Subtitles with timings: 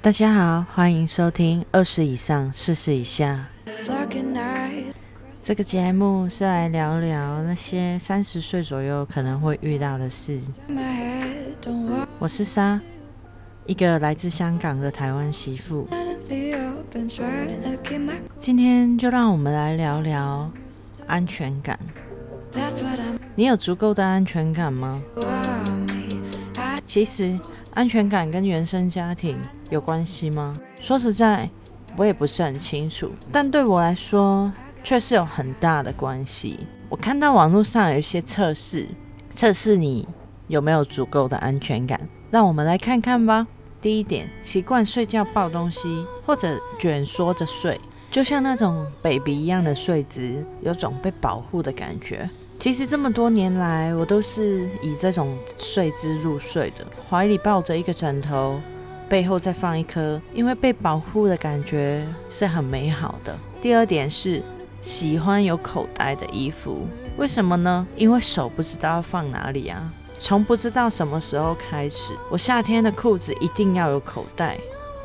[0.00, 3.46] 大家好，欢迎收听二十以上四十以下。
[5.42, 10.40] 这个节目是来聊聊那些三十岁左右可能会遇到的事。
[12.20, 12.80] 我是莎，
[13.66, 15.88] 一个来自香港的台湾媳妇。
[18.38, 20.48] 今天就让我们来聊聊
[21.08, 21.76] 安全感。
[23.34, 25.02] 你有足够的安全感吗？
[26.86, 27.38] 其实，
[27.74, 29.36] 安全感跟原生家庭
[29.70, 30.56] 有关系吗？
[30.80, 31.48] 说实在，
[31.96, 33.10] 我也不是很清楚。
[33.30, 36.66] 但对我来说，却是有很大的关系。
[36.88, 38.88] 我看到网络上有一些测试，
[39.34, 40.08] 测试你
[40.48, 42.00] 有没有足够的安全感。
[42.30, 43.46] 让我们来看看吧。
[43.80, 52.28] 第一点，习惯睡觉抱东西或者卷缩着睡，就像那种 baby 一样的睡姿，有种被保护的感觉。
[52.58, 58.60] 其实这么多年来，我都是以这种睡姿入睡的，怀里抱着一个枕头，
[59.08, 63.36] 背后再放一颗，因为被保护的感觉是很美好的。
[63.60, 64.42] 第二点是
[64.82, 66.84] 喜欢有口袋的衣服，
[67.16, 67.86] 为什么呢？
[67.96, 69.92] 因为手不知道要放哪里啊。
[70.18, 74.58] 从不知道什么时候开始，我夏天的裤子一定要有口袋。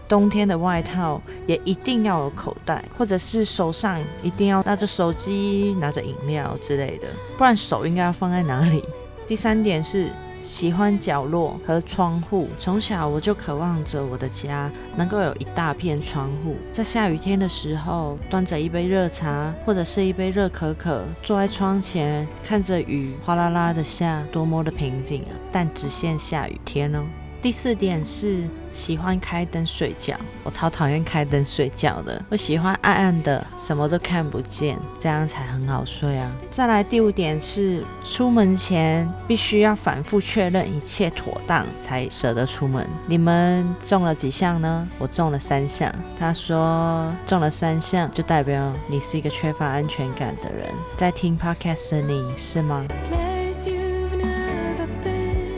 [0.07, 8.83] 冬天的外套也一定要有口袋，或者是手上一定要拿着手机、拿着饮料之类的，不然手应该要放在哪里？
[9.25, 12.49] 第三点是喜欢角落和窗户。
[12.59, 25.31] 从小我就渴望着我的家能够有一大片窗户，在下雨天的时候，端着一杯热茶或者是一杯热可可，坐在窗前看着雨哗啦啦的下，多么的平静啊！
[25.53, 27.05] 但只限下雨天哦。
[27.43, 36.31] 第四点是喜欢开灯睡觉，我超讨厌开灯睡觉的，我喜欢暗暗的，什么都看不见，这样才很好睡啊。
[36.49, 42.87] 再来第五点是出门前必须要反复确认一切妥当才舍得出门。
[43.07, 44.87] 你们中了几项呢？
[44.97, 45.93] 我中了三项。
[46.17, 50.69] 他说中了三项就代表你是一个缺乏安全感的人。
[50.95, 52.87] 在听 podcast 的你是吗？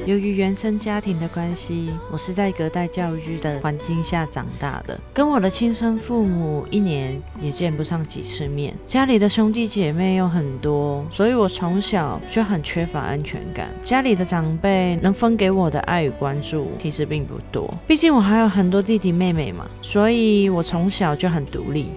[0.05, 8.75] 由于原生家庭的关系，我是在隔代教育的环境下长大的，跟我的亲生父母一年也见不上几次面。
[8.85, 13.69] 家里的兄弟姐妹又很多，所以我从小就很缺乏安全感。
[13.81, 21.89] 家里的长辈能分给我的爱与关注其实并不多，毕竟我还有很多弟弟妹妹嘛，所以我从小就很独立。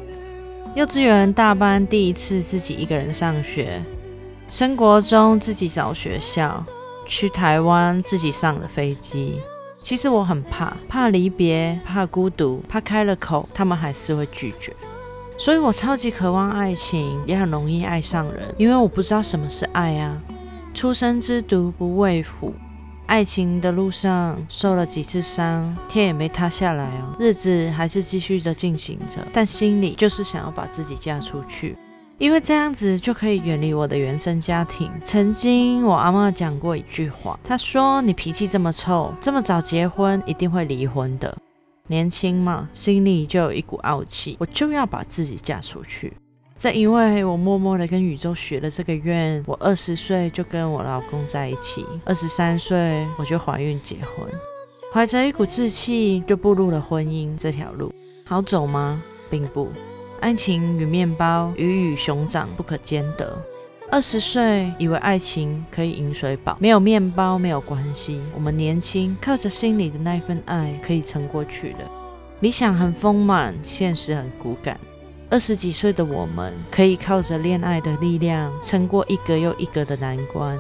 [0.75, 3.83] 幼稚园大班第一次自己一个人上学，
[4.49, 6.65] 升国中自己找学校。
[7.09, 9.41] 去台湾自己上的飞机，
[9.83, 14.73] 其实我很怕，怕离别，怕孤独，怕开了口他们还是会拒绝，
[15.39, 20.21] 所以我超级渴望爱情，也很容易爱上人，因为我不知道什么是爱啊。
[20.75, 22.53] 初生之犊不畏虎，
[23.07, 31.75] 爱情的路上受了几次伤，天也没塌下来哦，日子还是继续的进行着，但心里就是想要把自己嫁出去。
[32.19, 34.91] 因为这样子就可以远离我的原生家庭。
[35.05, 41.37] 曾经我阿妈讲过一句话，她说：“你脾气这么臭，这么早结婚，一定会离婚的。
[41.87, 46.13] 年轻嘛，心里就有一股傲气，我就要把自己嫁出去。”
[46.59, 54.27] 正因为我默默的跟宇宙许了这个愿，我二十岁就跟我老公在一起，二十三岁我就怀孕结婚，
[54.93, 57.95] 怀着一股志气就步入了婚姻这条路。
[58.25, 59.01] 好走吗？
[59.31, 59.69] 并不。
[60.21, 63.37] 爱情与面包，鱼与熊掌不可兼得。
[63.91, 68.21] 二十岁以为爱情可以饮水饱，没有面包没有关系。
[68.35, 71.79] 我们年轻，靠着心里的那份爱可以撑过去的。
[72.41, 74.79] 理想很丰满，现实很骨感。
[75.31, 80.59] 二十几岁的我们，可以靠着恋爱的力量撑过一个又一个的难关。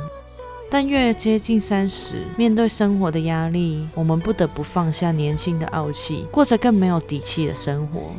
[0.70, 8.12] 但越接近三十，面对生活的压力，我们不得不放下年轻的傲气，过着更没有底气的生活。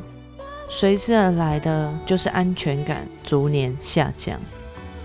[0.70, 4.40] 随之而来的就是安全感逐年下降。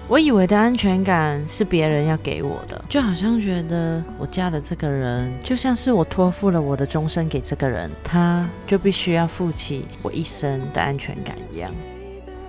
[0.06, 11.72] 我以为的安全感是别人要给我的，就好像觉得我嫁了这个人，就像是我托付了我的终身给这个人，他就必须要负起我一生的安全感一样。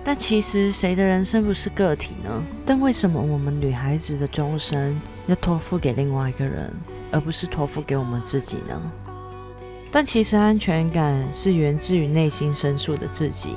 [0.04, 2.42] 但其实谁的人生不是个体呢？
[2.66, 6.70] 但为什么我们女孩子的终身要托付给另外一个人，
[7.10, 8.80] 而不是托付给我们自己呢？
[9.96, 13.54] 但其实安全感是源自于内心深处的自己，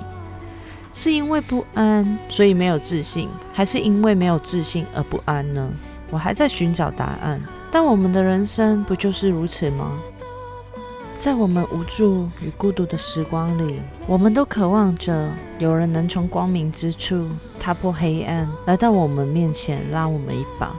[0.94, 5.70] 是因为不安所以没有自信，还是因为没有自信而不安呢？
[6.10, 7.42] 我还在寻找答案。
[7.70, 10.00] 但我们的人生不就是如此吗？
[11.14, 17.28] 在我们无助与孤独的时光里，我们都渴望着有人能从光明之处
[17.60, 20.74] 踏破黑暗，来到我们面前拉我们一把。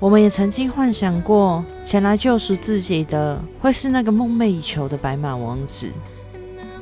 [0.00, 5.90] 我们也曾经幻想过，前来救赎自己的会是那个梦寐以求的白马王子。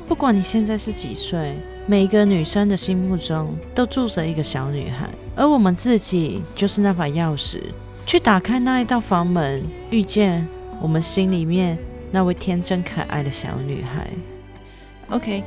[0.07, 1.53] 不管你现在是几岁，
[1.85, 7.59] 每一个女生的心目中都住着一个小女孩，而我们自己就是那把钥匙，
[8.05, 9.61] 去打开那一道房门，
[9.91, 10.47] 遇见
[10.81, 11.77] 我们心里面
[12.11, 14.07] 那位天真可爱的小女孩。
[15.09, 15.43] OK，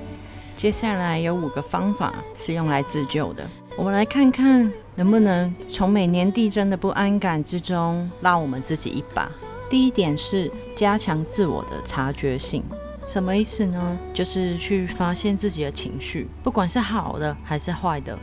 [0.59, 3.43] 接下来有五个方法是用来自救的，
[3.79, 9.31] 我们来看看能不能从每年递增的不安感之中拉我们自己一把。
[9.71, 12.63] 第一点是加强自我的察觉性。
[13.07, 13.99] 什么意思呢？
[14.15, 18.19] 就是去发现自己的情绪，不管是好的还是坏的。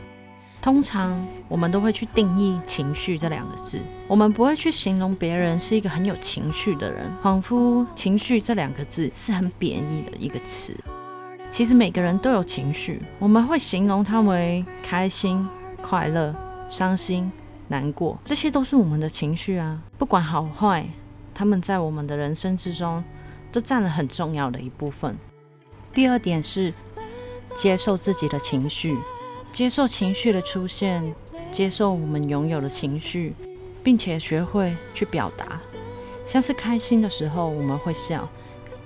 [0.62, 10.74] 通常我们都会去定义“情绪”这两个字，我们不会去形容别人是一个很有情绪的人，仿佛“情绪”这两个字是很贬义的一个词。
[11.50, 15.48] 其实每个人都有情绪，我们会形容它为开心、
[15.80, 16.34] 快乐、
[16.70, 17.30] 伤心、
[17.68, 20.86] 难过，这些都是我们的情绪啊，不管好坏，
[21.34, 23.04] 他们在我们的人生之中。
[23.52, 25.18] 都占了很重要的一部分。
[25.92, 26.72] 第二点是
[27.56, 28.96] 接受自己的情绪，
[29.52, 31.02] 接受情绪的出现，
[31.50, 33.34] 接受我们拥有的情绪，
[33.82, 35.60] 并且学会去表达。
[36.28, 38.28] 像是开心的时候我们会笑，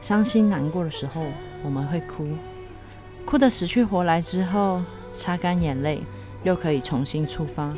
[0.01, 1.23] 伤心难过的时候
[1.63, 2.27] 我们会哭，
[3.27, 4.81] 哭得死去活来之后，
[5.15, 6.01] 擦干眼泪，
[6.45, 7.73] 又可以重新出发。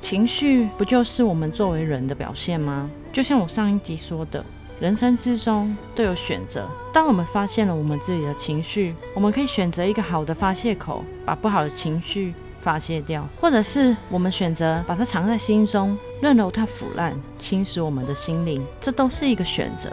[0.00, 2.90] 情绪不就是我们作为人的表现吗？
[3.12, 4.44] 就像我上一集说的。
[4.78, 6.68] 人生之中都有选择。
[6.92, 18.62] 当我们发现了我们自己的情绪，我们可以选择一个好的发泄口，把不好的情绪发泄掉；或者是我们选择把它藏在心中，任由它腐烂，侵蚀我们的心灵。
[18.78, 19.90] 这都是一个选择。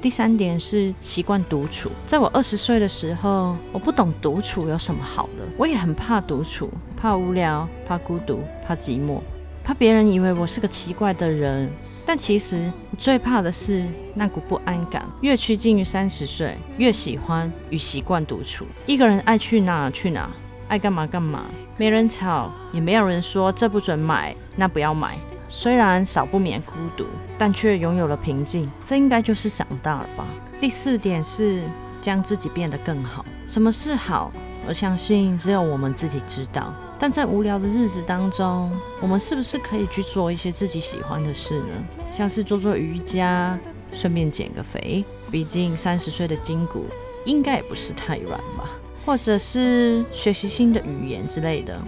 [0.00, 1.90] 第三点是习惯独处。
[2.06, 9.20] 在我二十岁的时候，我不懂独处有什么好的，我也很怕独处，怕无聊，怕孤独，怕寂寞，
[9.62, 11.70] 怕别人以为我是个奇怪的人。
[12.06, 15.06] 但其实我最怕的是那股不安感。
[15.20, 20.30] 越趋近于三十岁，越喜欢与习惯独处，一个人爱去哪去哪，
[20.66, 21.44] 爱干嘛干嘛，
[21.76, 25.18] 没人吵，也没有人说这不准买，那不要买。
[25.62, 27.04] 虽然少不免孤独，
[27.36, 28.66] 但却拥有了平静。
[28.82, 30.26] 这应该就是长大了吧。
[30.58, 31.64] 第四点是
[32.00, 33.22] 将自己变得更好。
[33.46, 34.32] 什么是好？
[34.66, 36.72] 我相信只有我们自己知道。
[36.98, 38.72] 但在无聊的日子当中，
[39.02, 41.84] 我们是不是可以去做一些自己喜欢的事呢？
[42.10, 43.58] 像是做做瑜伽，
[43.92, 45.04] 顺便减个肥。
[45.30, 46.86] 毕竟三十岁的筋骨
[47.26, 48.70] 应该也不是太软吧。
[49.04, 51.78] 或者是学习新的语言之类的。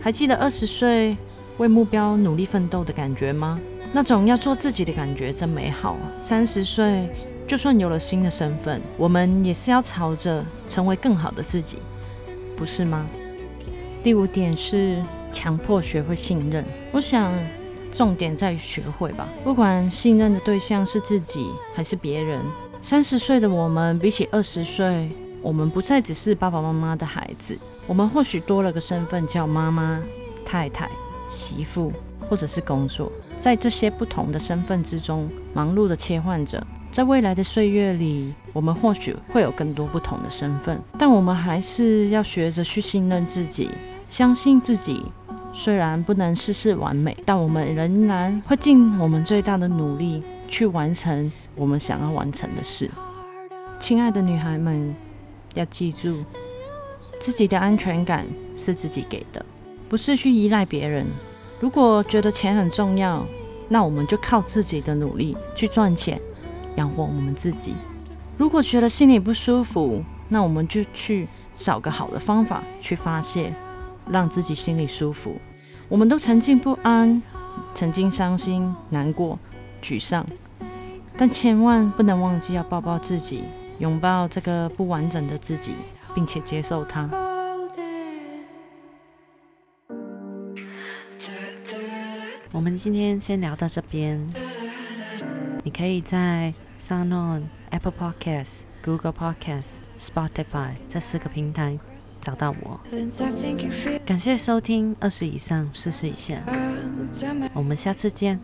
[0.00, 1.16] 还记得二十岁
[1.58, 3.60] 为目标努力奋斗的感觉吗？
[3.92, 5.96] 那种要做自己的感觉真美好。
[6.20, 7.08] 三十岁
[7.46, 11.78] 就算有了新的身份，我们也是要朝着成为更好的自己，
[12.56, 13.06] 不是吗？
[14.02, 16.64] 第五点是强迫学会信任。
[16.92, 17.32] 我想
[17.92, 22.40] 重点在于学会吧，不管信任的对象是自己还是别人。
[22.82, 25.10] 三十岁的我们比起二十岁，
[25.40, 27.56] 我们不再只是爸爸妈妈的孩子，
[27.86, 30.00] 我们或许多了个身份叫妈妈、
[30.44, 30.90] 太太、
[31.28, 31.92] 媳妇，
[32.28, 33.10] 或者是工作。
[33.38, 36.64] 在这些不同的身份之中，忙碌的切换着。
[36.90, 43.70] 在未来的岁月里，我们或许会有更多不同的身份，但我们还是要学着去信任自己。
[44.08, 45.04] 相信自己，
[45.52, 52.90] 虽然不能事事完美，但我们仍然会尽我们最大的努力去完成我们想要完成的事。
[53.78, 54.94] 亲爱的女孩们，
[55.54, 56.24] 要记住，
[57.18, 58.24] 自己的安全感
[58.56, 59.44] 是自己给的，
[59.88, 61.06] 不是去依赖别人。
[61.60, 63.24] 如果觉得钱很重要，
[63.68, 66.20] 那我们就靠自己的努力去赚钱，
[66.76, 67.74] 养活我们自己。
[68.36, 73.52] 如果觉得心里不舒服，那我们就去找个好的方法去发泄。
[74.08, 75.34] 让自己心里舒服。
[75.88, 77.20] 我们都曾经不安，
[77.74, 79.36] 曾经伤心、难过、
[79.82, 80.24] 沮丧，
[81.16, 83.42] 但千万不能忘记要抱抱自己，
[83.80, 85.72] 拥抱这个不完整的自己，
[86.14, 87.25] 并且接受它。
[92.56, 94.18] 我们今天先聊到这边。
[95.62, 101.78] 你可以在 SoundOn、Apple Podcasts、Google Podcasts、Spotify 这四个平台。
[102.18, 102.80] 找到我，
[104.06, 106.42] 感谢收听二十以上，试试一下，
[107.52, 108.40] 我们下次见。